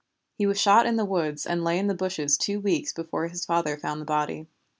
He 0.33 0.47
was 0.47 0.59
shot 0.59 0.87
in 0.87 0.95
the 0.95 1.05
woods 1.05 1.45
and 1.45 1.63
lay 1.63 1.77
in 1.77 1.85
the 1.85 1.93
bushes 1.93 2.35
two 2.35 2.59
weeks 2.59 2.91
before 2.91 3.27
his 3.27 3.45
father 3.45 3.77
found 3.77 4.01
the 4.01 4.05
body." 4.05 4.47